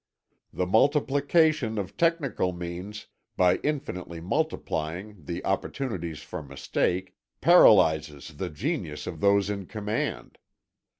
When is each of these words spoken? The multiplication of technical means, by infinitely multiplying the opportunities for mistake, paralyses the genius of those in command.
The 0.51 0.65
multiplication 0.65 1.77
of 1.77 1.95
technical 1.95 2.53
means, 2.53 3.05
by 3.37 3.57
infinitely 3.57 4.19
multiplying 4.19 5.25
the 5.25 5.45
opportunities 5.45 6.23
for 6.23 6.41
mistake, 6.41 7.13
paralyses 7.39 8.37
the 8.37 8.49
genius 8.49 9.05
of 9.05 9.19
those 9.21 9.51
in 9.51 9.67
command. 9.67 10.39